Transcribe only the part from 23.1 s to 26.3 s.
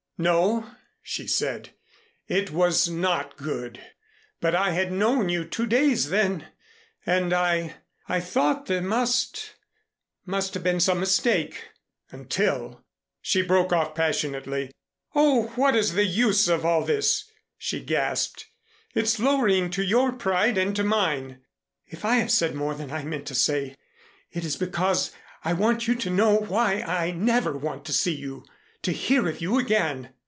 to say, it is because I want you to